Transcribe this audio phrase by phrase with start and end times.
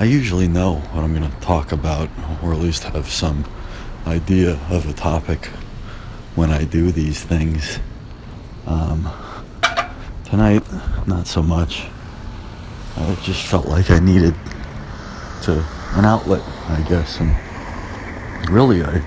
[0.00, 2.10] I usually know what I'm going to talk about,
[2.42, 3.44] or at least have some
[4.08, 5.46] idea of a topic
[6.34, 7.78] when I do these things.
[8.66, 9.08] Um,
[10.24, 10.64] tonight,
[11.06, 11.84] not so much.
[12.96, 14.34] I just felt like I needed
[15.42, 17.36] to an outlet, I guess, and
[18.50, 19.00] really I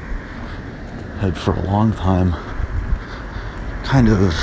[1.20, 2.34] had for a long time
[3.84, 4.34] kind of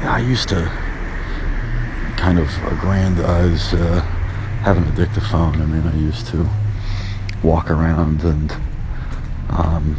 [0.00, 0.72] yeah, I used to
[2.16, 4.17] kind of aggrandize uh,
[4.62, 5.60] having a dictaphone.
[5.60, 6.48] I mean, I used to
[7.42, 8.52] walk around and,
[9.50, 9.96] um,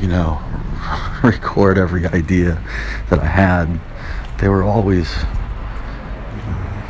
[0.00, 0.40] you know,
[1.22, 2.62] record every idea
[3.10, 3.80] that I had.
[4.38, 5.08] They were always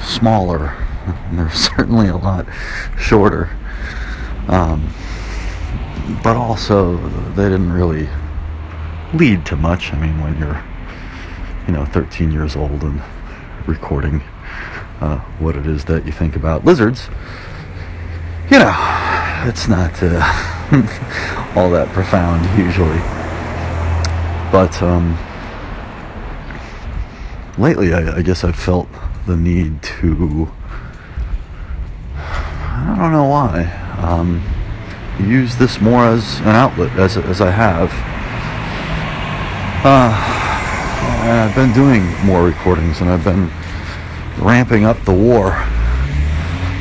[0.00, 0.74] smaller,
[1.06, 2.46] and they're certainly a lot
[2.98, 3.50] shorter.
[4.48, 4.92] Um,
[6.22, 6.96] but also,
[7.30, 8.08] they didn't really
[9.14, 9.92] lead to much.
[9.92, 10.62] I mean, when you're,
[11.66, 13.00] you know, 13 years old and
[13.66, 14.22] recording
[15.02, 17.08] uh, what it is that you think about lizards,
[18.50, 18.72] you know,
[19.44, 20.22] it's not uh,
[21.56, 23.00] all that profound usually.
[24.52, 25.18] But um,
[27.58, 28.88] lately, I, I guess I've felt
[29.26, 30.48] the need to.
[32.14, 33.64] I don't know why.
[33.98, 34.40] Um,
[35.18, 37.90] use this more as an outlet as, as I have.
[39.84, 40.32] Uh,
[41.22, 43.50] I've been doing more recordings and I've been
[44.38, 45.50] ramping up the war,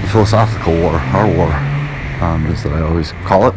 [0.02, 1.54] the philosophical war, our war,
[2.22, 3.56] um, as I always call it,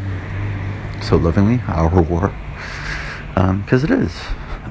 [1.03, 2.35] so lovingly, our war,
[3.29, 4.21] because um, it is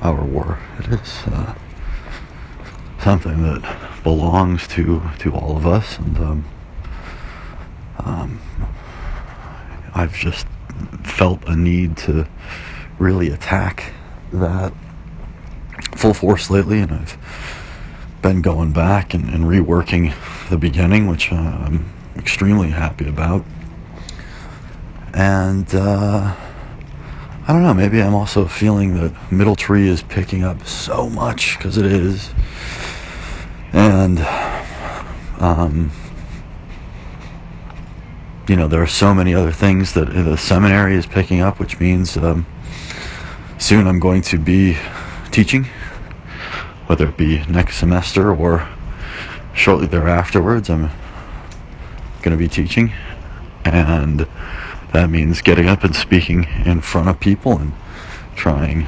[0.02, 0.60] our war.
[0.80, 1.56] It is uh,
[3.00, 6.46] something that belongs to to all of us, and um,
[8.00, 8.40] um,
[9.94, 10.48] I've just
[11.04, 12.28] felt a need to
[13.00, 13.94] really attack
[14.32, 14.74] that
[15.96, 17.18] full force lately, and I've
[18.24, 20.16] been going back and, and reworking
[20.50, 23.46] the beginning, which uh, I'm extremely happy about.
[25.14, 26.34] And uh,
[27.46, 31.58] I don't know, maybe I'm also feeling that Middle Tree is picking up so much
[31.58, 32.32] because it is.
[33.73, 34.20] And,
[35.39, 35.92] um,
[38.48, 41.80] you know, there are so many other things that the seminary is picking up, which
[41.80, 42.45] means um,
[43.60, 44.78] soon I'm going to be
[45.32, 45.67] teaching
[46.88, 48.67] whether it be next semester or
[49.54, 50.89] shortly thereafterwards, I'm
[52.21, 52.92] going to be teaching.
[53.66, 54.27] And
[54.92, 57.73] that means getting up and speaking in front of people and
[58.36, 58.88] trying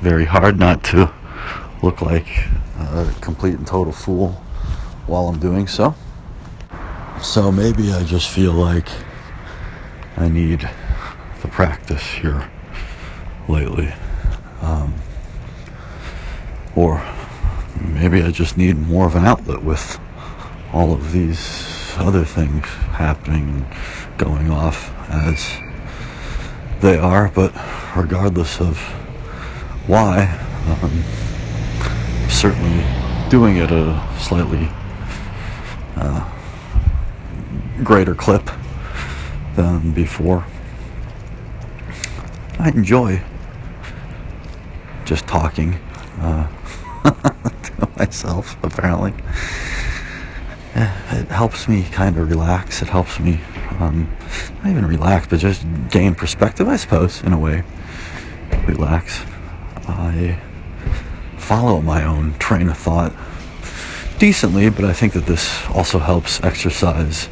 [0.00, 1.12] very hard not to
[1.82, 2.26] look like
[2.78, 4.32] a complete and total fool
[5.06, 5.94] while I'm doing so.
[7.22, 8.88] So maybe I just feel like
[10.16, 10.68] I need
[11.42, 12.50] the practice here
[13.48, 13.92] lately.
[14.60, 14.94] Um,
[16.74, 17.02] or
[17.80, 19.98] maybe I just need more of an outlet with
[20.72, 23.66] all of these other things happening,
[24.18, 25.58] going off as
[26.80, 27.54] they are, but
[27.96, 28.78] regardless of
[29.86, 30.24] why,
[30.66, 31.02] um,
[32.28, 32.84] certainly
[33.30, 34.68] doing it a slightly
[35.96, 36.28] uh,
[37.82, 38.50] greater clip
[39.54, 40.44] than before.
[42.58, 43.22] I enjoy
[45.04, 45.74] just talking.
[46.18, 46.48] Uh,
[47.96, 49.12] myself, apparently.
[50.74, 52.82] It helps me kind of relax.
[52.82, 53.40] It helps me,
[53.80, 54.08] um,
[54.62, 57.62] not even relax, but just gain perspective, I suppose, in a way.
[58.66, 59.24] Relax.
[59.88, 60.38] I
[61.38, 63.12] follow my own train of thought
[64.18, 67.28] decently, but I think that this also helps exercise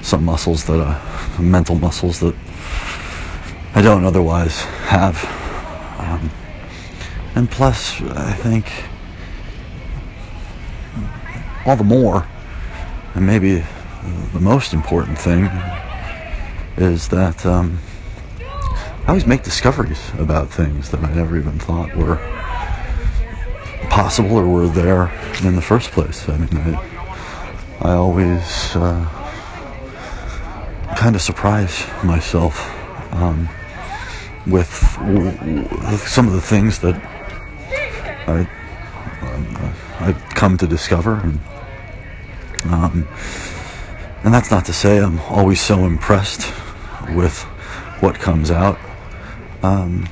[0.00, 0.98] some muscles that, uh,
[1.40, 2.34] mental muscles that
[3.74, 5.22] I don't otherwise have.
[5.98, 6.30] Um,
[7.34, 8.72] and plus, I think
[11.68, 12.26] all the more,
[13.14, 13.62] and maybe
[14.32, 15.50] the most important thing,
[16.78, 17.78] is that um,
[19.04, 22.16] I always make discoveries about things that I never even thought were
[23.90, 25.12] possible or were there
[25.42, 26.26] in the first place.
[26.26, 29.04] I mean, I, I always uh,
[30.96, 32.56] kind of surprise myself
[33.12, 33.46] um,
[34.46, 36.96] with, with some of the things that
[38.26, 38.46] I
[39.20, 41.40] um, I've come to discover and
[42.64, 43.06] um,
[44.24, 46.42] and that's not to say I'm always so impressed
[47.14, 47.42] with
[48.00, 48.78] what comes out.
[49.62, 50.08] Um,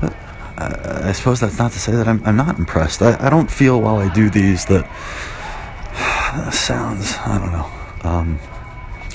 [0.00, 0.14] but
[0.58, 3.02] I, I, suppose that's not to say that I'm, I'm not impressed.
[3.02, 4.84] I, I, don't feel while I do these that,
[5.92, 7.70] that sounds, I don't know,
[8.02, 8.38] um,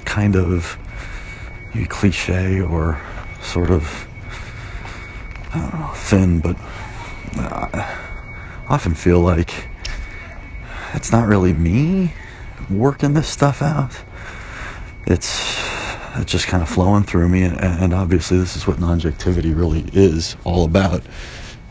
[0.06, 0.78] kind of
[1.90, 3.00] cliche or
[3.42, 4.08] sort of,
[5.54, 6.58] I don't know, thin, but
[7.38, 7.98] I
[8.68, 9.68] often feel like
[10.94, 12.14] it's not really me
[12.70, 13.92] working this stuff out.
[15.06, 15.64] It's
[16.16, 19.86] it's just kind of flowing through me, and, and obviously this is what non-objectivity really
[19.94, 21.04] is all about.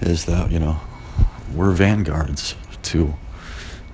[0.00, 0.80] Is that you know
[1.54, 3.14] we're vanguards to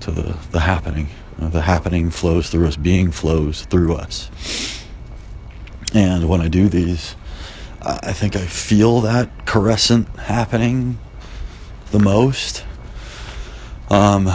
[0.00, 1.08] to the the happening.
[1.40, 2.76] Uh, the happening flows through us.
[2.76, 4.30] Being flows through us.
[5.94, 7.16] And when I do these,
[7.82, 10.98] I think I feel that caressant happening
[11.90, 12.64] the most.
[13.88, 14.26] Um,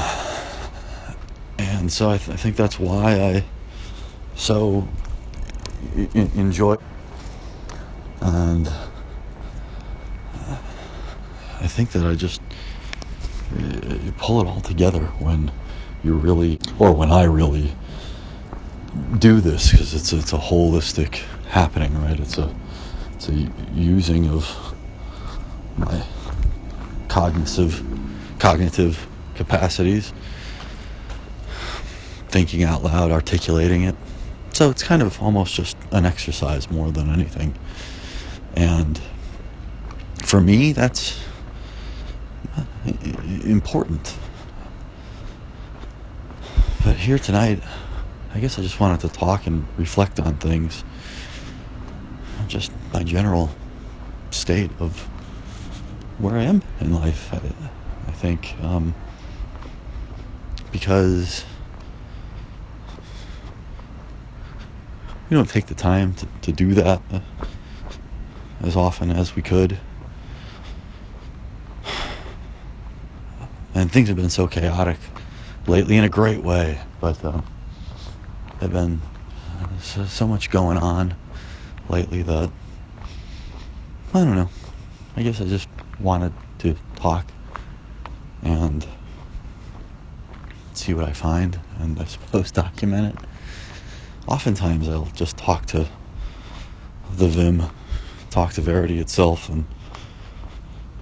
[1.57, 3.46] and so I, th- I think that's why I
[4.36, 4.88] so
[5.98, 6.75] I- enjoy.
[8.22, 8.68] And
[10.34, 10.57] uh,
[11.62, 12.42] I think that I just
[14.04, 15.52] you pull it all together when
[16.04, 17.75] you really, or when I really
[19.19, 22.19] do this, because it's it's a holistic happening, right?
[22.19, 22.54] It's a
[23.13, 24.75] it's a using of
[25.78, 26.04] my
[27.07, 27.84] cognitive
[28.40, 30.13] cognitive capacities,
[32.35, 33.95] thinking out loud, articulating it.
[34.51, 37.55] So it's kind of almost just an exercise more than anything.
[38.57, 38.99] And
[40.21, 41.17] for me, that's
[43.45, 44.17] important.
[46.83, 47.63] But here tonight,
[48.33, 50.83] I guess I just wanted to talk and reflect on things.
[52.49, 53.49] Just my general
[54.31, 54.99] state of
[56.17, 57.33] where I am in life.
[57.33, 58.93] I, I think um,
[60.73, 61.45] because
[65.30, 67.19] we don't take the time to, to do that uh,
[68.62, 69.77] as often as we could.
[73.75, 74.98] and things have been so chaotic
[75.68, 76.80] lately in a great way.
[77.01, 77.44] But um,
[78.60, 79.01] there've been
[79.81, 81.16] so, so much going on
[81.89, 82.50] lately that
[84.13, 84.50] I don't know.
[85.18, 85.68] I guess I just
[86.00, 87.25] wanted to talk
[88.42, 88.88] and
[90.74, 93.34] see what I find, and I suppose document it.
[94.27, 95.88] Oftentimes, I'll just talk to
[97.12, 97.63] the Vim,
[98.31, 99.66] talk to Verity itself, and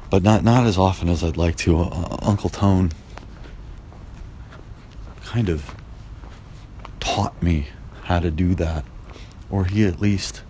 [0.09, 1.79] but not not as often as I'd like to.
[1.79, 2.91] Uh, Uncle Tone
[5.23, 5.73] kind of
[6.99, 7.67] taught me
[8.03, 8.85] how to do that,
[9.49, 10.43] or he at least,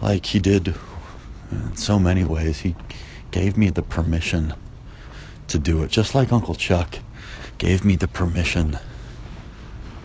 [0.00, 0.74] like he did
[1.50, 2.74] in so many ways, he
[3.30, 4.54] gave me the permission
[5.48, 6.98] to do it, just like Uncle Chuck
[7.58, 8.78] gave me the permission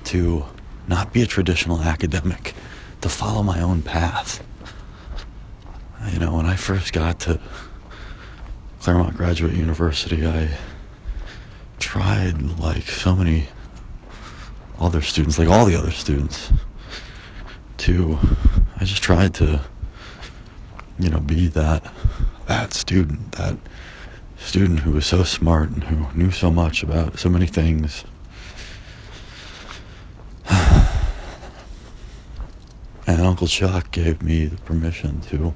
[0.03, 0.45] to
[0.89, 2.55] not be a traditional academic,
[3.01, 4.43] to follow my own path.
[6.11, 7.39] You know, when I first got to
[8.81, 10.49] Claremont Graduate University, I
[11.77, 13.47] tried, like so many
[14.79, 16.51] other students, like all the other students,
[17.77, 18.17] to,
[18.77, 19.61] I just tried to,
[20.97, 21.93] you know, be that,
[22.47, 23.57] that student, that
[24.37, 28.03] student who was so smart and who knew so much about so many things.
[33.09, 35.55] And Uncle Chuck gave me the permission to,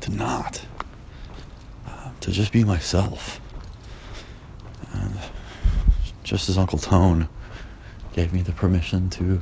[0.00, 0.66] to not
[2.18, 3.40] to just be myself.
[4.92, 5.14] And
[6.24, 7.28] just as Uncle Tone
[8.12, 9.40] gave me the permission to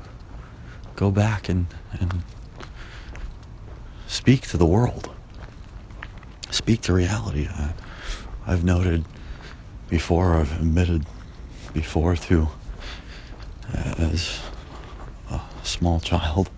[0.95, 2.23] go back and, and
[4.07, 5.09] speak to the world,
[6.51, 7.49] speak to reality.
[7.49, 7.73] I,
[8.47, 9.07] I've noted
[9.89, 11.07] before, I've admitted
[11.73, 12.49] before to,
[13.73, 14.39] uh, as
[15.31, 16.51] a small child,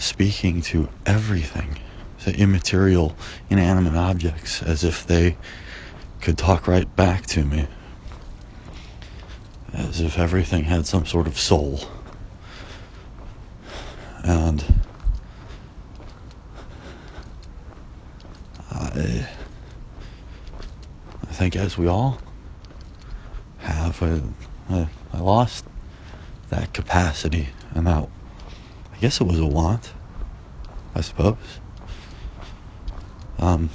[0.00, 1.78] speaking to everything
[2.24, 3.16] the immaterial,
[3.48, 5.36] inanimate objects as if they
[6.20, 7.66] could talk right back to me.
[9.72, 11.80] As if everything had some sort of soul.
[14.22, 14.62] And
[18.70, 19.26] I,
[21.22, 22.20] I think, as we all
[23.58, 25.64] have, I, I lost
[26.50, 28.08] that capacity and that,
[29.00, 29.94] I guess it was a want,
[30.94, 31.38] I suppose.
[33.38, 33.70] Um,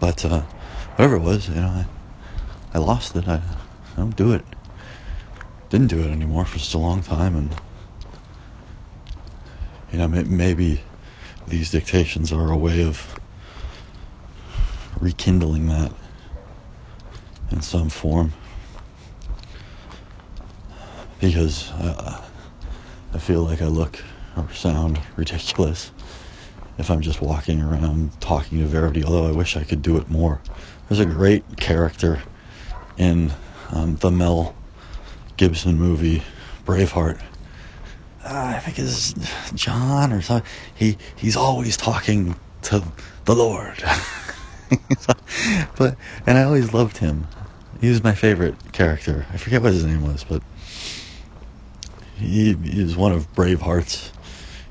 [0.00, 0.40] but uh,
[0.96, 1.86] whatever it was, you know, I,
[2.74, 3.28] I lost it.
[3.28, 4.44] I, I don't do it.
[5.68, 7.54] Didn't do it anymore for such a long time, and
[9.92, 10.80] you know, maybe
[11.46, 13.16] these dictations are a way of
[14.98, 15.92] rekindling that
[17.52, 18.32] in some form.
[21.20, 22.24] Because uh,
[23.14, 24.02] I feel like I look
[24.36, 25.90] or sound ridiculous
[26.78, 30.08] if I'm just walking around talking to Verity, although I wish I could do it
[30.10, 30.40] more.
[30.88, 32.22] There's a great character
[32.96, 33.32] in
[33.72, 34.54] um, the Mel
[35.36, 36.22] Gibson movie
[36.64, 37.20] Braveheart.
[38.24, 39.14] Uh, I think it's
[39.52, 40.48] John or something.
[40.74, 42.82] He he's always talking to
[43.24, 43.82] the Lord.
[45.76, 45.96] but
[46.26, 47.26] and I always loved him
[47.80, 49.26] he was my favorite character.
[49.32, 50.42] I forget what his name was, but
[52.18, 54.12] he, is one of Braveheart's,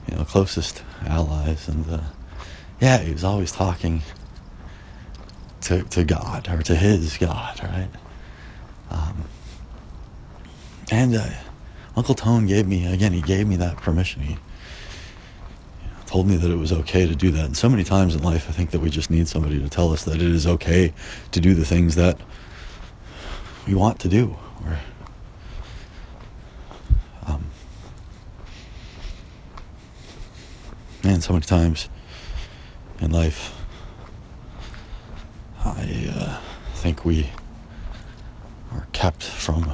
[0.10, 2.02] you know, closest allies, and uh,
[2.80, 4.02] yeah, he was always talking
[5.62, 7.90] to to God or to his God, right?
[8.90, 9.26] Um,
[10.92, 11.30] and uh,
[11.96, 13.14] Uncle Tone gave me again.
[13.14, 14.22] He gave me that permission.
[14.22, 14.38] He
[16.06, 17.46] told me that it was okay to do that.
[17.46, 19.92] And so many times in life, I think that we just need somebody to tell
[19.92, 20.94] us that it is okay
[21.32, 22.22] to do the things that
[23.68, 24.38] we want to do.
[24.64, 24.78] Or,
[31.22, 31.90] so many times
[33.00, 33.54] in life,
[35.64, 36.40] I uh,
[36.76, 37.30] think we
[38.72, 39.74] are kept from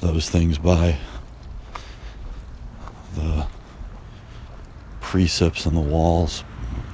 [0.00, 0.98] those things by
[3.14, 3.46] the
[5.00, 6.44] precepts and the walls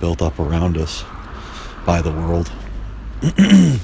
[0.01, 1.05] built up around us
[1.85, 2.53] by the world.
[3.39, 3.81] and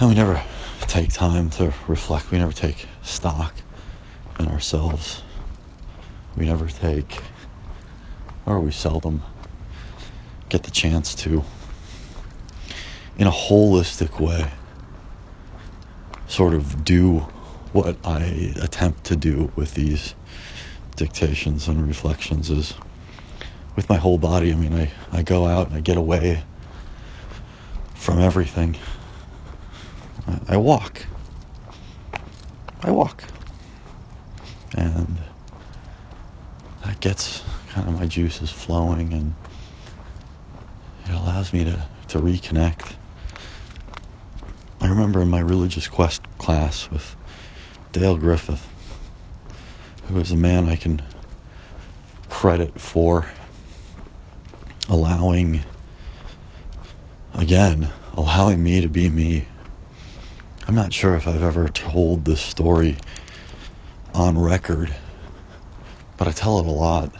[0.00, 0.42] we never
[0.82, 2.30] take time to reflect.
[2.30, 3.54] We never take stock
[4.48, 5.22] ourselves.
[6.36, 7.22] We never take,
[8.46, 9.22] or we seldom
[10.48, 11.44] get the chance to,
[13.18, 14.50] in a holistic way,
[16.26, 17.20] sort of do
[17.72, 20.14] what I attempt to do with these
[20.96, 22.74] dictations and reflections is
[23.76, 24.52] with my whole body.
[24.52, 26.42] I mean, I, I go out and I get away
[27.94, 28.76] from everything.
[30.26, 31.06] I, I walk.
[32.82, 33.24] I walk.
[34.76, 35.18] And
[36.84, 39.34] that gets kind of my juices flowing and
[41.06, 42.94] it allows me to, to reconnect
[44.82, 47.14] I remember in my religious quest class with
[47.92, 48.66] Dale Griffith,
[50.08, 51.02] who is a man I can
[52.30, 53.26] credit for
[54.88, 55.60] allowing,
[57.34, 59.46] again, allowing me to be me.
[60.66, 62.96] I'm not sure if I've ever told this story
[64.14, 64.94] on record,
[66.16, 67.12] but I tell it a lot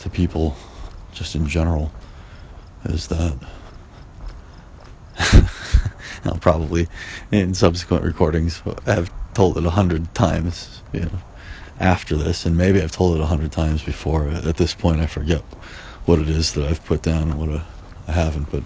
[0.00, 0.56] to people
[1.12, 1.92] just in general
[2.84, 3.38] is that
[6.24, 6.88] I'll probably
[7.30, 11.18] in subsequent recordings have told it a hundred times, you know,
[11.80, 14.28] after this, and maybe I've told it a hundred times before.
[14.28, 15.42] At this point, I forget
[16.06, 17.62] what it is that I've put down and what
[18.08, 18.50] I haven't.
[18.50, 18.62] But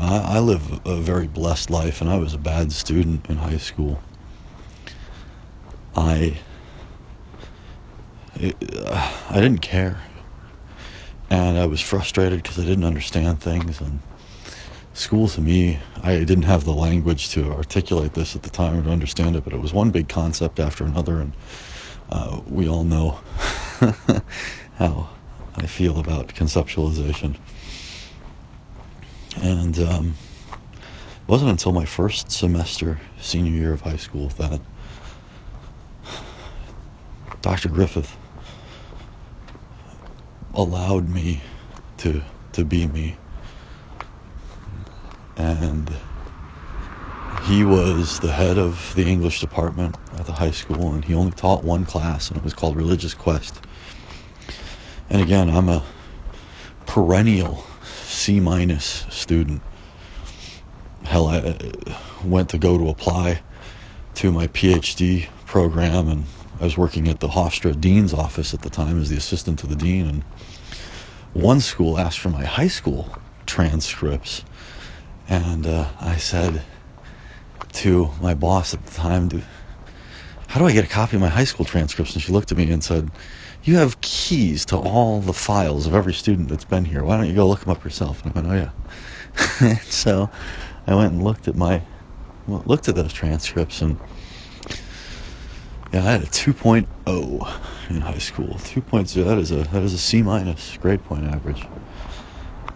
[0.00, 4.00] I live a very blessed life, and I was a bad student in high school.
[5.96, 6.38] I
[8.42, 9.98] I didn't care,
[11.28, 14.00] and I was frustrated because I didn't understand things and
[14.92, 18.82] school to me, I didn't have the language to articulate this at the time or
[18.82, 21.32] to understand it, but it was one big concept after another, and
[22.10, 23.20] uh, we all know
[24.78, 25.08] how
[25.56, 27.36] I feel about conceptualization.
[29.40, 30.14] And um,
[30.82, 34.60] it wasn't until my first semester, senior year of high school, that
[37.42, 37.68] Dr.
[37.70, 38.18] Griffith
[40.54, 41.42] allowed me
[41.98, 43.16] to to be me
[45.36, 45.96] and
[47.30, 51.32] he was the head of the English department at the high school, and he only
[51.32, 53.62] taught one class, and it was called Religious Quest.
[55.08, 55.84] And again, I'm a
[56.86, 59.62] perennial C minus student.
[61.04, 63.42] Hell, I uh, went to go to apply
[64.14, 66.26] to my PhD program, and
[66.60, 69.66] I was working at the Hofstra Dean's office at the time as the assistant to
[69.66, 70.06] the dean.
[70.06, 70.22] And
[71.32, 73.08] one school asked for my high school
[73.46, 74.44] transcripts
[75.26, 76.62] and uh, I said
[77.72, 79.30] to my boss at the time,
[80.48, 82.12] how do I get a copy of my high school transcripts?
[82.14, 83.10] And she looked at me and said,
[83.62, 87.04] you have keys to all the files of every student that's been here.
[87.04, 88.22] Why don't you go look them up yourself?
[88.22, 88.70] And I went, oh
[89.64, 89.76] yeah.
[89.84, 90.28] so
[90.86, 91.80] I went and looked at my,
[92.46, 93.96] looked at those transcripts and
[95.92, 98.54] yeah, I had a 2.0 in high school.
[98.54, 101.66] 2.0, that is a, that is a C minus grade point average.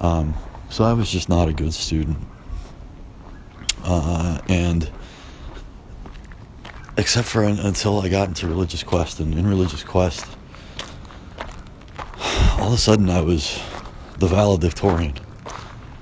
[0.00, 0.35] Um,
[0.68, 2.18] so I was just not a good student.
[3.85, 4.90] Uh, and
[6.97, 10.26] except for until I got into Religious Quest, and in Religious Quest,
[12.59, 13.61] all of a sudden I was
[14.18, 15.14] the valedictorian.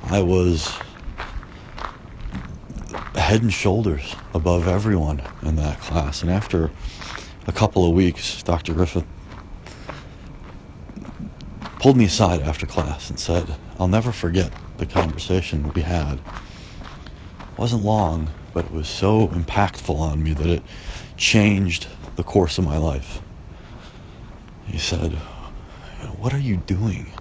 [0.05, 0.73] I was
[3.15, 6.23] head and shoulders above everyone in that class.
[6.23, 6.71] And after
[7.47, 8.75] a couple of weeks, Dr.
[8.75, 9.07] Griffith
[11.79, 16.21] pulled me aside after class and said, I'll never forget the conversation we had
[17.53, 20.65] It wasn't long, but it was so impactful on me that it
[21.17, 23.23] changed the course of my life.
[24.65, 25.15] He said,
[26.17, 27.13] What are you doing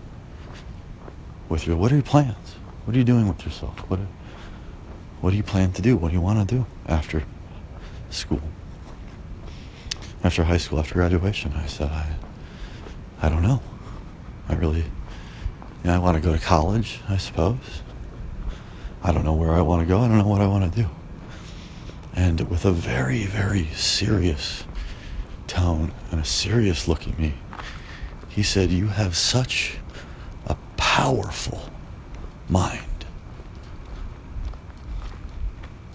[1.50, 1.78] with your?
[1.78, 2.60] What are your plans?
[2.86, 3.84] What are you doing with yourself?
[3.88, 4.01] What
[5.22, 5.98] What do you plan to do?
[5.98, 7.25] What do you want to do after
[8.10, 8.54] school?
[10.24, 12.08] After high school, after graduation, I said, I,
[13.22, 13.62] I don't know.
[14.48, 14.86] I really, you
[15.84, 17.82] know, I want to go to college, I suppose.
[19.04, 20.00] I don't know where I want to go.
[20.00, 20.90] I don't know what I want to do.
[22.13, 24.66] And with a very, very serious
[25.48, 27.34] tone and a serious look at me,
[28.30, 29.78] he said, You have such
[30.46, 31.62] a powerful
[32.48, 33.06] mind.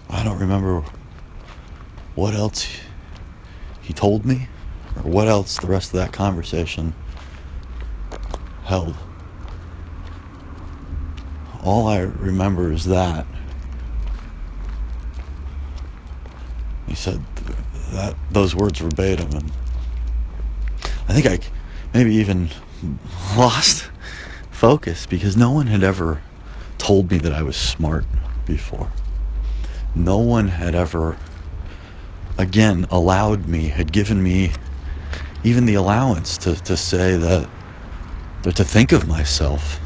[0.09, 0.83] I don't remember
[2.15, 2.67] what else
[3.87, 4.49] he told me
[4.97, 6.93] or what else the rest of that conversation
[8.65, 8.93] held.
[11.63, 13.25] All I remember is that.
[16.85, 17.23] He said
[17.93, 19.51] that those words verbatim, and
[21.07, 21.39] I think I
[21.93, 22.49] maybe even
[23.37, 23.89] lost
[24.51, 26.21] focus because no one had ever
[26.77, 28.03] told me that I was smart
[28.45, 28.91] before.
[29.95, 31.17] No one had ever,
[32.37, 34.51] again, allowed me, had given me
[35.43, 37.49] even the allowance to, to say that,
[38.45, 39.79] or to think of myself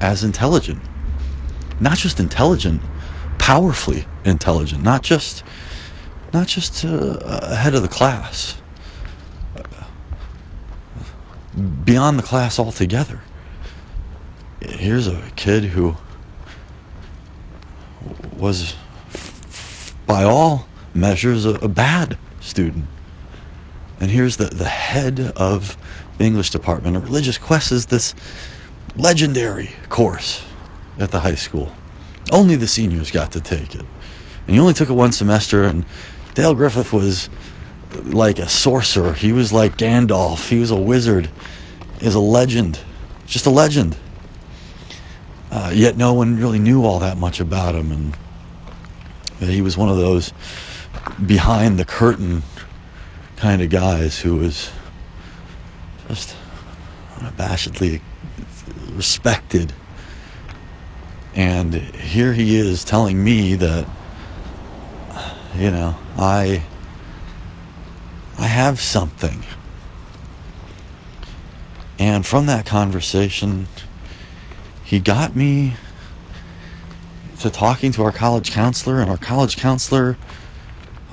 [0.00, 0.82] as intelligent.
[1.80, 2.82] Not just intelligent,
[3.38, 4.82] powerfully intelligent.
[4.82, 5.44] Not just,
[6.32, 8.60] not just uh, ahead of the class,
[11.84, 13.20] beyond the class altogether.
[14.60, 15.96] Here's a kid who
[18.36, 18.76] was,
[20.12, 22.84] by all measures, a, bad student.
[23.98, 25.74] And here's the, the head of
[26.18, 26.98] the English department.
[26.98, 28.14] A religious quest is this
[28.94, 30.44] legendary course
[30.98, 31.72] at the high school.
[32.30, 33.86] Only the seniors got to take it.
[34.46, 35.82] And he only took it one semester, and
[36.34, 37.30] Dale Griffith was
[38.04, 39.14] like a sorcerer.
[39.14, 40.46] He was like Gandalf.
[40.46, 41.30] He was a wizard.
[42.00, 42.78] He was a legend.
[43.24, 43.96] Just a legend.
[45.50, 47.90] Uh, yet no one really knew all that much about him.
[47.90, 48.14] And
[49.48, 50.32] he was one of those
[51.26, 52.42] behind the curtain
[53.36, 54.70] kind of guys who was
[56.08, 56.36] just
[57.16, 58.00] unabashedly
[58.94, 59.72] respected.
[61.34, 63.86] And here he is telling me that,
[65.56, 66.62] you know, I,
[68.38, 69.42] I have something.
[71.98, 73.66] And from that conversation,
[74.84, 75.74] he got me
[77.42, 80.16] to talking to our college counselor, and our college counselor,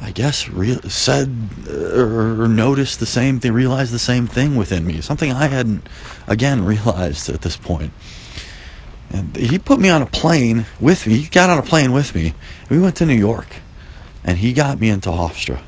[0.02, 1.30] I guess, re- said
[1.70, 5.88] or noticed the same thing, realized the same thing within me, something I hadn't,
[6.28, 7.92] again, realized at this point.
[9.12, 11.18] And he put me on a plane with me.
[11.18, 12.34] He got on a plane with me.
[12.70, 13.48] We went to New York,
[14.24, 15.60] and he got me into Hofstra.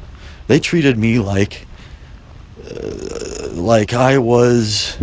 [0.47, 1.65] They treated me like,
[2.63, 4.97] uh, like I was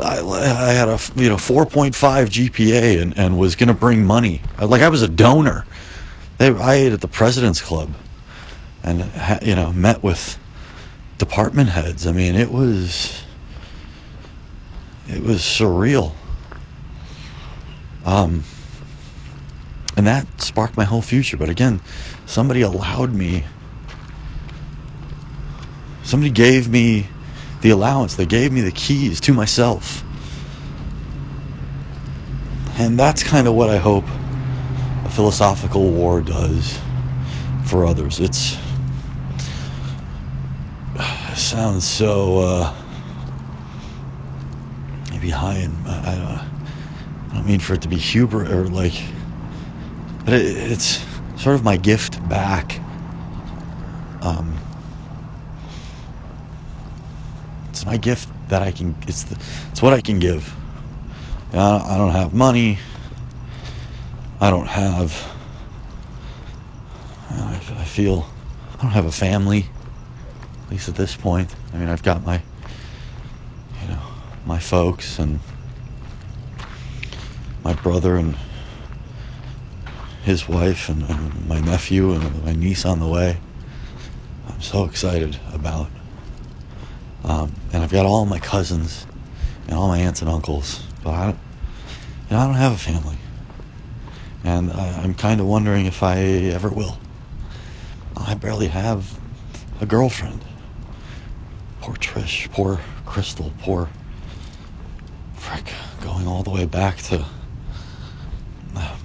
[0.00, 4.42] I, I had a you know 4.5 GPA and, and was going to bring money.
[4.60, 5.66] Like I was a donor.
[6.38, 7.90] They, I ate at the President's Club,
[8.82, 9.10] and
[9.42, 10.38] you know met with
[11.18, 12.06] department heads.
[12.06, 13.22] I mean, it was
[15.08, 16.14] it was surreal.
[18.04, 18.44] Um,
[19.96, 21.36] and that sparked my whole future.
[21.36, 21.80] But again,
[22.26, 23.44] somebody allowed me.
[26.02, 27.06] Somebody gave me
[27.64, 28.14] the allowance.
[28.16, 30.04] They gave me the keys to myself.
[32.76, 34.04] And that's kind of what I hope
[35.06, 36.78] a philosophical war does
[37.64, 38.20] for others.
[38.20, 38.58] It's
[40.94, 42.74] it sounds so uh,
[45.10, 49.02] maybe high and I don't I don't mean for it to be hubris or like,
[50.26, 51.02] but it, it's
[51.36, 52.78] sort of my gift back.
[54.20, 54.54] Um,
[57.84, 58.96] my gift that I can.
[59.06, 59.36] It's the,
[59.70, 60.54] it's what I can give.
[61.52, 62.78] I don't have money.
[64.40, 65.12] I don't have.
[67.30, 68.26] I, I feel
[68.78, 69.66] I don't have a family.
[70.64, 71.54] At least at this point.
[71.72, 72.40] I mean, I've got my,
[73.82, 74.02] you know,
[74.46, 75.40] my folks and
[77.62, 78.36] my brother and
[80.22, 83.38] his wife and, and my nephew and my niece on the way.
[84.48, 85.88] I'm so excited about.
[87.24, 89.06] Um, and I've got all my cousins
[89.66, 91.38] and all my aunts and uncles, but I don't,
[92.28, 93.16] you know, I don't have a family.
[94.44, 96.98] And I, I'm kind of wondering if I ever will.
[98.16, 99.18] I barely have
[99.80, 100.44] a girlfriend.
[101.80, 103.88] Poor Trish, poor Crystal, poor
[105.34, 107.24] frick, going all the way back to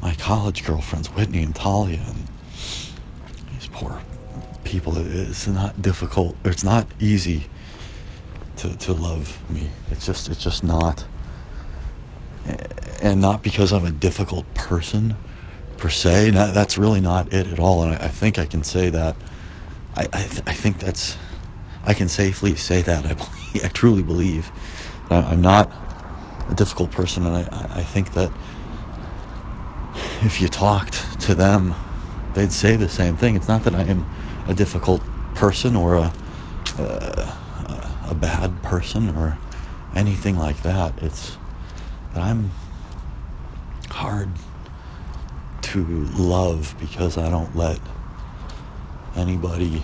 [0.01, 2.27] my college girlfriends, Whitney and Talia, and
[3.51, 4.01] these poor
[4.63, 4.93] people.
[4.97, 7.47] It's not difficult, it's not easy
[8.59, 9.69] to, to love me.
[9.91, 11.05] It's just it's just not
[13.01, 15.15] and not because I'm a difficult person
[15.77, 16.31] per se.
[16.31, 17.83] That's really not it at all.
[17.83, 19.15] And I, I think I can say that.
[19.95, 21.17] I I, th- I, think that's
[21.85, 23.05] I can safely say that.
[23.05, 24.51] I believe, I truly believe
[25.09, 25.71] that I'm not
[26.49, 28.31] a difficult person, and I I think that
[30.21, 31.75] if you talked to them,
[32.33, 33.35] they'd say the same thing.
[33.35, 34.05] It's not that I am
[34.47, 35.03] a difficult
[35.35, 36.13] person or a
[36.77, 37.38] uh,
[38.09, 39.39] a bad person or
[39.93, 40.99] anything like that.
[41.01, 41.37] It's
[42.13, 42.51] that I'm
[43.91, 44.37] hard
[45.61, 47.79] to love because I don't let
[49.15, 49.83] anybody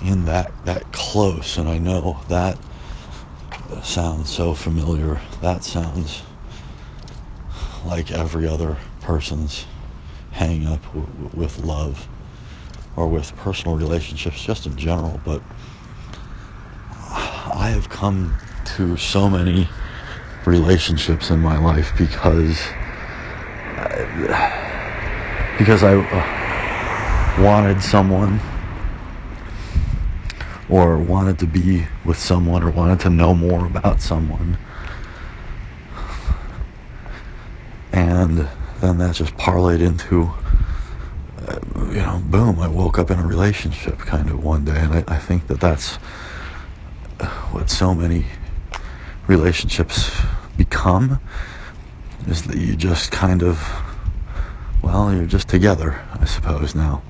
[0.00, 2.58] in that that close and I know that
[3.82, 6.22] sounds so familiar that sounds
[7.84, 9.66] like every other person's
[10.30, 12.08] hang up w- with love
[12.96, 15.42] or with personal relationships just in general but
[17.56, 18.36] I have come
[18.76, 19.70] to so many
[20.44, 22.60] relationships in my life because
[25.56, 28.40] because I uh, wanted someone
[30.68, 34.58] or wanted to be with someone or wanted to know more about someone.
[37.90, 38.46] And
[38.80, 40.30] then that just parlayed into
[41.48, 44.76] uh, you know boom I woke up in a relationship kind of one day.
[44.78, 45.98] And I, I think that that's
[47.56, 48.26] what so many
[49.28, 50.10] relationships
[50.58, 51.18] become
[52.28, 53.58] is that you just kind of,
[54.82, 57.02] well, you're just together, I suppose, now.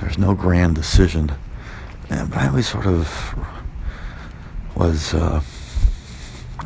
[0.00, 1.30] There's no grand decision.
[2.10, 3.08] And, but I always sort of
[4.74, 5.42] was uh,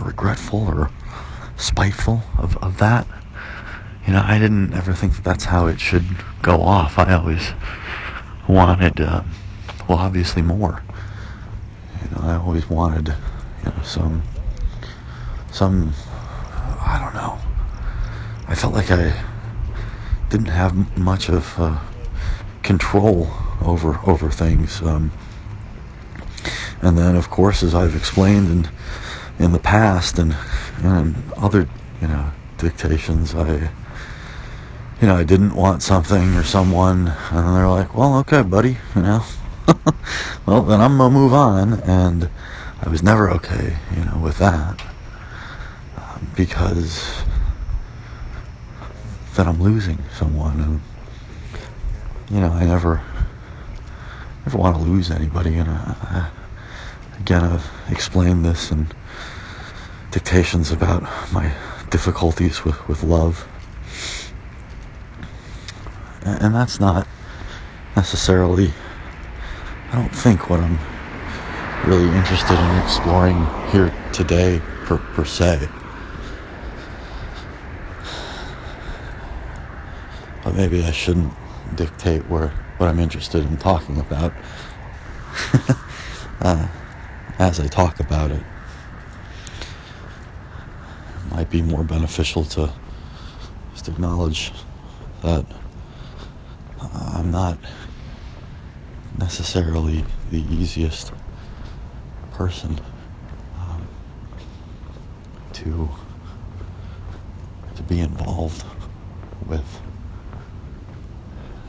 [0.00, 0.90] regretful or
[1.58, 3.06] spiteful of, of that.
[4.06, 6.06] You know, I didn't ever think that that's how it should
[6.40, 6.98] go off.
[6.98, 7.52] I always
[8.48, 9.22] wanted, uh,
[9.86, 10.82] well, obviously more.
[12.02, 14.22] You know, I always wanted, you know, some
[15.50, 15.92] some
[16.84, 17.38] I don't know.
[18.48, 19.14] I felt like I
[20.28, 21.78] didn't have much of uh,
[22.62, 24.82] control over over things.
[24.82, 25.12] Um,
[26.80, 28.70] and then, of course, as I've explained in
[29.44, 30.36] in the past and
[30.78, 31.68] and other
[32.00, 33.70] you know dictations, I
[35.00, 39.02] you know I didn't want something or someone, and they're like, "Well, okay, buddy," you
[39.02, 39.22] know.
[40.46, 42.28] well, then I'm gonna move on, and
[42.80, 44.82] I was never okay, you know, with that
[45.96, 47.22] um, because
[49.36, 50.80] that I'm losing someone and
[52.30, 53.02] you know I never
[54.44, 56.30] never want to lose anybody and I, I,
[57.18, 58.88] again I've explained this in
[60.12, 61.50] dictations about my
[61.88, 63.48] difficulties with, with love.
[66.22, 67.08] And, and that's not
[67.96, 68.72] necessarily
[69.92, 70.80] I don't think what I'm
[71.82, 75.70] really interested in exploring here today per, per se
[80.42, 81.34] but maybe I shouldn't
[81.76, 84.34] dictate where what I'm interested in talking about
[86.40, 86.68] uh,
[87.38, 88.40] as I talk about it.
[88.40, 88.46] it.
[91.30, 92.72] Might be more beneficial to
[93.72, 94.52] just acknowledge
[95.22, 95.46] that
[96.94, 97.58] I'm not
[99.18, 101.12] necessarily the easiest
[102.32, 102.80] person
[103.58, 103.86] um,
[105.52, 105.90] to
[107.76, 108.64] to be involved
[109.46, 109.80] with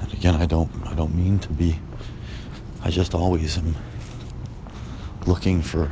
[0.01, 1.79] And again, I don't I don't mean to be.
[2.83, 3.75] I just always am
[5.25, 5.91] looking for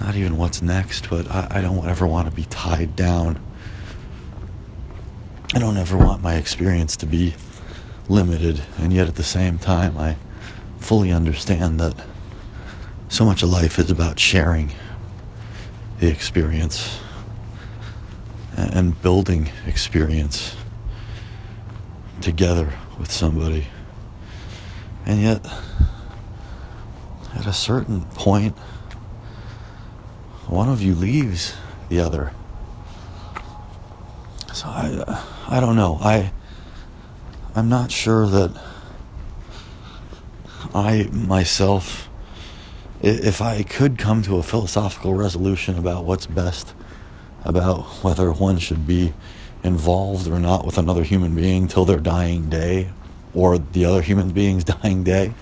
[0.00, 3.38] not even what's next, but I, I don't ever want to be tied down.
[5.54, 7.34] I don't ever want my experience to be
[8.08, 10.16] limited, and yet at the same time, I
[10.78, 11.94] fully understand that
[13.08, 14.72] so much of life is about sharing
[15.98, 17.00] the experience
[18.56, 20.56] and building experience
[22.20, 23.66] together with somebody.
[25.04, 25.46] And yet,
[27.34, 28.56] at a certain point,
[30.46, 31.54] one of you leaves
[31.88, 32.32] the other.
[34.52, 35.98] So I, I don't know.
[36.00, 36.32] I,
[37.56, 38.54] I'm not sure that
[40.74, 42.06] I myself,
[43.00, 46.74] if I could come to a philosophical resolution about what's best,
[47.46, 49.14] about whether one should be
[49.62, 52.90] involved or not with another human being till their dying day
[53.32, 55.32] or the other human being's dying day.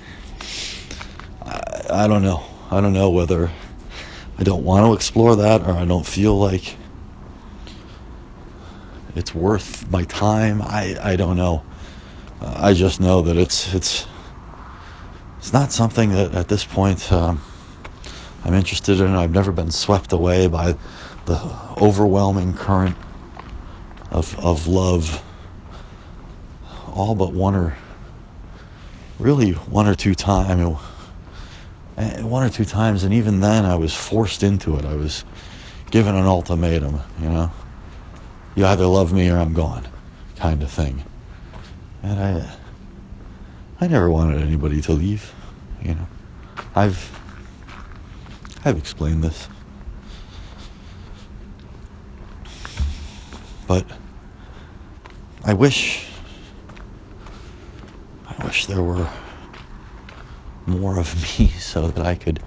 [1.42, 2.44] I, I don't know.
[2.70, 3.50] I don't know whether
[4.38, 6.76] I don't want to explore that or I don't feel like
[9.16, 10.62] it's worth my time.
[10.62, 11.64] I, I don't know.
[12.44, 14.06] I just know that it's it's
[15.38, 17.40] it's not something that at this point um,
[18.44, 19.14] I'm interested in.
[19.14, 20.76] I've never been swept away by
[21.24, 21.40] the
[21.80, 22.96] overwhelming current
[24.10, 25.22] of of love.
[26.92, 27.76] All but one or
[29.18, 30.50] really one or two times.
[30.50, 30.76] I mean,
[31.96, 34.84] eh, one or two times, and even then, I was forced into it.
[34.84, 35.24] I was
[35.90, 37.00] given an ultimatum.
[37.20, 37.52] You know,
[38.54, 39.88] you either love me or I'm gone,
[40.36, 41.04] kind of thing.
[42.04, 42.50] And I, uh,
[43.80, 45.32] I never wanted anybody to leave.
[45.80, 46.06] You know,
[46.74, 47.18] I've,
[48.62, 49.48] I've explained this.
[53.66, 53.86] But
[55.46, 56.06] I wish
[58.28, 59.08] I wish there were
[60.66, 62.38] more of me so that I could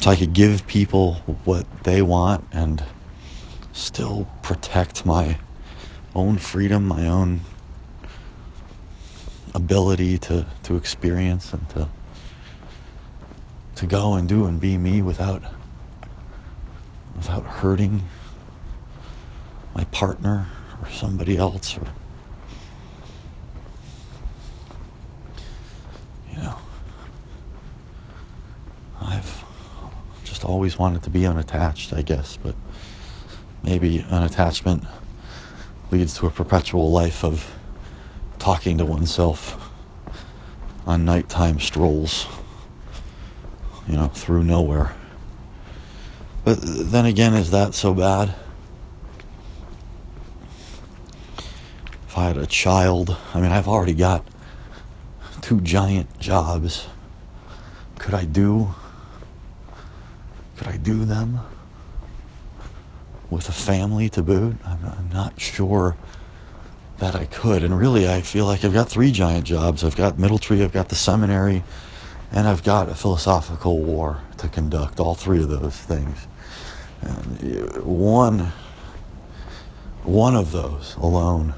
[0.00, 2.84] so I could give people what they want and
[3.72, 5.38] still protect my
[6.14, 7.40] own freedom, my own
[9.54, 11.88] ability to, to experience and to
[13.80, 15.42] to go and do and be me without
[17.16, 18.02] without hurting
[19.74, 20.46] my partner
[20.82, 21.86] or somebody else or
[26.30, 26.58] you know.
[29.00, 29.44] I've
[30.24, 32.54] just always wanted to be unattached I guess but
[33.62, 34.86] maybe unattachment
[35.90, 37.54] leads to a perpetual life of
[38.38, 39.70] talking to oneself
[40.86, 42.26] on nighttime strolls
[43.86, 44.94] you know through nowhere
[46.44, 48.34] but then again, is that so bad?
[52.08, 54.26] If I had a child, I mean, I've already got
[55.42, 56.88] two giant jobs.
[57.98, 58.74] Could I do?
[60.56, 61.40] Could I do them
[63.30, 64.56] with a family to boot?
[64.64, 65.96] I'm, I'm not sure
[66.98, 67.62] that I could.
[67.62, 69.84] And really, I feel like I've got three giant jobs.
[69.84, 71.62] I've got Middletree, I've got the seminary,
[72.32, 75.00] and I've got a philosophical war to conduct.
[75.00, 76.26] All three of those things.
[77.02, 78.52] And one,
[80.02, 81.54] one of those alone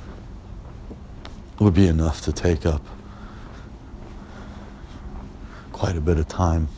[1.58, 2.84] would be enough to take up
[5.72, 6.68] quite a bit of time.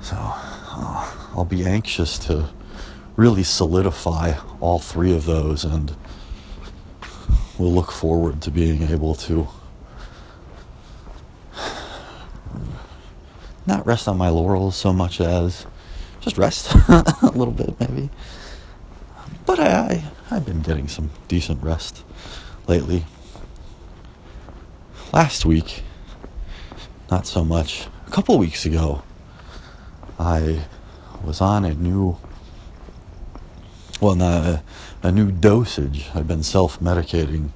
[0.00, 2.48] So uh, I'll be anxious to
[3.16, 5.94] really solidify all three of those, and
[7.58, 9.48] we'll look forward to being able to
[13.66, 15.66] not rest on my laurels so much as
[16.20, 18.10] just rest a little bit maybe.
[19.46, 19.66] But I,
[20.30, 22.04] I I've been getting some decent rest
[22.66, 23.04] lately.
[25.12, 25.82] Last week,
[27.10, 27.88] not so much.
[28.06, 29.02] A couple weeks ago,
[30.18, 30.66] I
[31.24, 32.16] was on a new
[34.00, 34.62] well, a,
[35.02, 36.08] a new dosage.
[36.14, 37.50] I've been self-medicating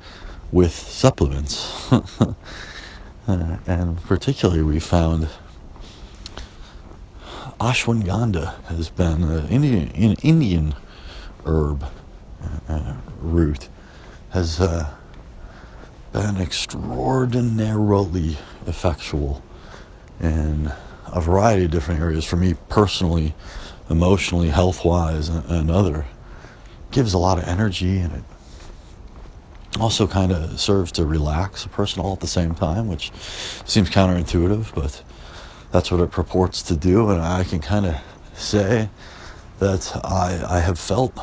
[0.52, 1.92] with supplements.
[3.28, 5.28] uh, and particularly we found
[7.60, 10.74] ashwagandha has been an Indian, an Indian
[11.46, 11.84] herb
[12.68, 13.68] uh, root
[14.30, 14.90] has uh,
[16.12, 19.42] been extraordinarily effectual
[20.20, 20.72] in
[21.06, 23.34] a variety of different areas for me personally,
[23.88, 26.04] emotionally, health wise, and, and other.
[26.94, 28.22] Gives a lot of energy and it
[29.80, 33.10] also kind of serves to relax a person all at the same time, which
[33.64, 35.02] seems counterintuitive, but
[35.72, 37.96] that's what it purports to do, and I can kind of
[38.34, 38.88] say
[39.58, 41.18] that I I have felt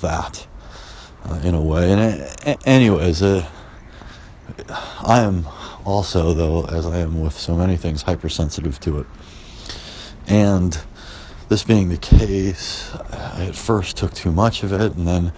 [0.00, 0.46] that
[1.24, 1.90] uh, in a way.
[1.90, 3.44] And uh, anyways, uh,
[5.02, 5.48] I am
[5.84, 9.06] also though, as I am with so many things, hypersensitive to it,
[10.28, 10.80] and
[11.50, 15.32] this being the case, I at first took too much of it, and then,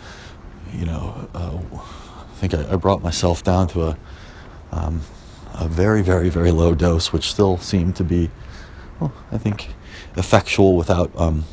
[0.75, 3.99] you know, uh, I think I, I, brought myself down to a
[4.73, 5.01] um,
[5.55, 8.31] a very, very, very low dose, which still seemed to be
[9.01, 9.71] well, I think,
[10.17, 11.45] effectual without um,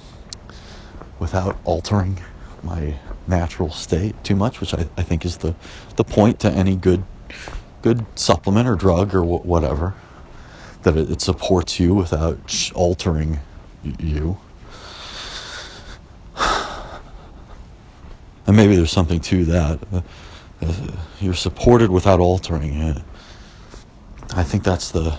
[1.20, 2.20] without altering
[2.62, 2.96] my
[3.28, 5.56] natural state too much, which I, I think is the
[5.96, 7.06] the point to any good
[7.82, 9.96] good supplement or drug or wh- whatever
[10.84, 13.40] that it, it, supports you without altering
[14.00, 14.38] you.
[18.50, 19.80] And maybe there's something to that.
[19.94, 20.02] Uh,
[20.64, 20.74] uh,
[21.22, 22.98] you're supported without altering it.
[24.34, 25.16] I think that's the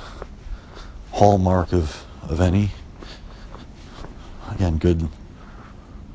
[1.12, 2.70] hallmark of of any
[4.50, 5.08] again good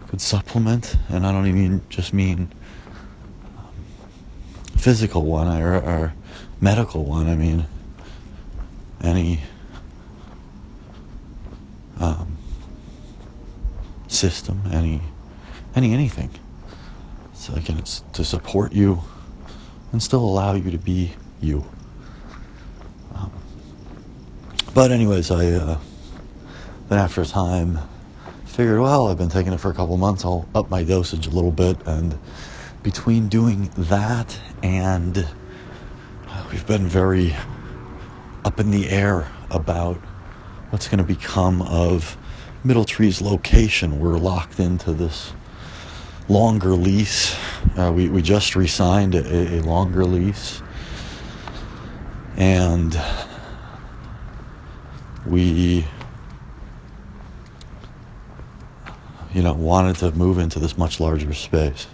[0.10, 2.52] good supplement and I don't even just mean
[3.58, 3.66] um,
[4.76, 6.14] physical one or, or
[6.60, 7.66] medical one I mean
[9.02, 9.40] any
[11.98, 12.38] um,
[14.10, 15.00] system any
[15.78, 16.30] any anything
[17.46, 19.04] so again it's to support you
[19.92, 21.64] and still allow you to be you.
[23.14, 23.32] Um,
[24.74, 25.78] but anyways, I uh,
[26.90, 27.78] then after a time
[28.46, 30.26] figured, well, I've been taking it for a couple months.
[30.26, 32.18] I'll up my dosage a little bit, and
[32.82, 35.20] between doing that and
[36.28, 37.36] uh, we've been very
[38.44, 39.98] up in the air about
[40.72, 42.18] what's going to become of
[42.64, 44.00] Middle Tree's location.
[44.00, 45.32] We're locked into this
[46.30, 47.38] longer lease.
[47.78, 50.62] Uh, we, we just re signed a, a longer lease.
[52.38, 53.00] And
[55.26, 55.86] we
[59.34, 61.88] you know, wanted to move into this much larger space.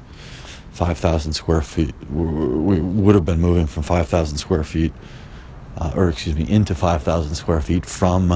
[0.74, 1.94] 5,000 square feet.
[2.10, 4.94] We would have been moving from 5,000 square feet,
[5.78, 8.32] uh, or excuse me, into 5,000 square feet from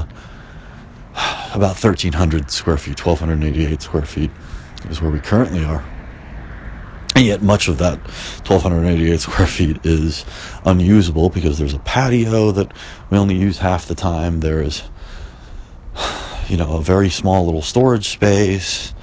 [1.54, 4.32] about 1,300 square feet, 1,288 square feet
[4.90, 5.86] is where we currently are.
[7.16, 8.00] And yet, much of that
[8.46, 10.26] 1,288 square feet is
[10.66, 12.74] unusable because there's a patio that
[13.10, 14.42] we only use half the time.
[14.42, 14.84] There is,
[16.48, 18.94] you know, a very small little storage space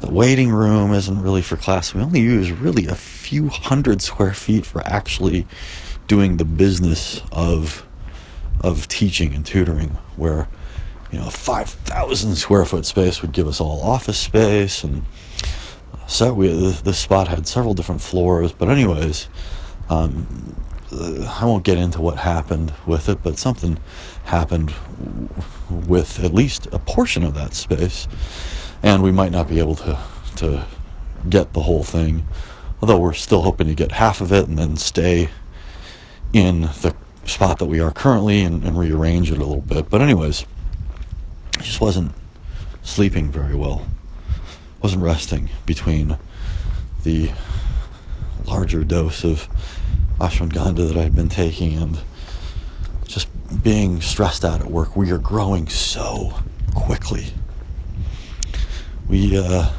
[0.00, 1.92] the waiting room isn't really for class.
[1.92, 5.46] We only use really a few hundred square feet for actually
[6.06, 7.84] doing the business of
[8.60, 10.48] of teaching and tutoring where
[11.12, 15.02] you know 5000 square foot space would give us all office space and
[16.06, 19.28] so we this spot had several different floors but anyways
[19.90, 20.26] um,
[20.92, 23.78] I won't get into what happened with it but something
[24.24, 24.72] happened
[25.70, 28.08] with at least a portion of that space
[28.82, 29.98] and we might not be able to
[30.36, 30.64] to
[31.28, 32.26] get the whole thing.
[32.80, 35.30] Although we're still hoping to get half of it and then stay
[36.32, 36.94] in the
[37.24, 39.90] spot that we are currently and, and rearrange it a little bit.
[39.90, 40.46] But anyways,
[41.58, 42.12] just wasn't
[42.82, 43.86] sleeping very well.
[44.82, 46.18] Wasn't resting between
[47.04, 47.30] the
[48.46, 49.48] larger dose of
[50.20, 51.98] ashwagandha that I'd been taking and
[53.06, 53.28] just
[53.62, 54.96] being stressed out at work.
[54.96, 56.34] We are growing so
[56.74, 57.32] quickly
[59.08, 59.70] we uh,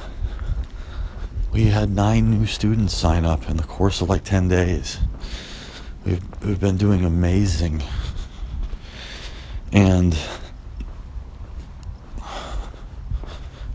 [1.51, 4.97] we had nine new students sign up in the course of like 10 days.
[6.05, 7.83] We've, we've been doing amazing.
[9.71, 10.17] And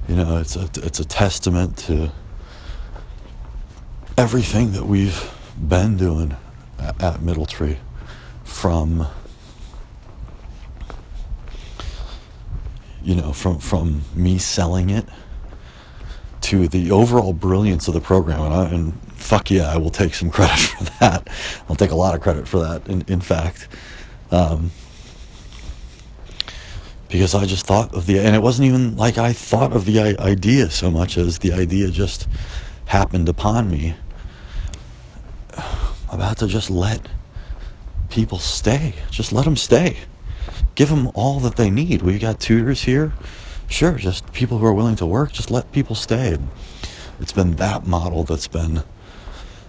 [0.09, 2.13] you know, it's a it's a testament to
[4.17, 5.31] everything that we've
[5.69, 6.37] been doing
[6.79, 7.79] at, at Middle Tree
[8.45, 9.07] from
[13.03, 15.09] you know, from from me selling it
[16.43, 20.15] to the overall brilliance of the program, and, I, and fuck yeah, I will take
[20.15, 21.29] some credit for that.
[21.69, 22.89] I'll take a lot of credit for that.
[22.89, 23.69] In in fact,
[24.31, 24.71] um,
[27.15, 30.01] because I just thought of the, and it wasn't even like I thought of the
[30.19, 32.27] idea so much as the idea just
[32.87, 33.95] happened upon me
[36.11, 37.09] about to just let
[38.11, 38.95] people stay.
[39.13, 39.97] Just let them stay.
[40.75, 42.03] Give them all that they need.
[42.03, 43.13] We've got tutors here
[43.69, 46.37] sure, just people who are willing to work, just let people stay.
[47.21, 48.83] It's been that model that's been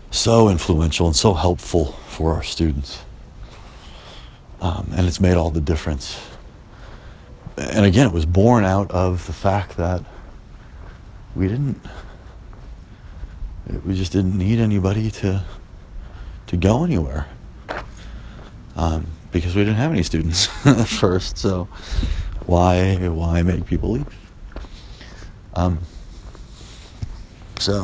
[0.10, 3.04] so influential and so helpful for our students.
[4.62, 6.20] Um, and it's made all the difference.
[7.58, 10.04] And again, it was born out of the fact that
[11.36, 11.80] we didn't,
[13.86, 15.44] we just didn't need anybody to,
[16.48, 17.28] to go anywhere.
[18.76, 21.38] Um, because we didn't have any students at first.
[21.38, 21.66] So
[22.46, 24.08] why why make people leave?
[25.56, 25.80] Um,
[27.60, 27.84] so